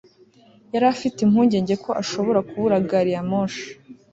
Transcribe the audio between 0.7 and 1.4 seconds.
Yari afite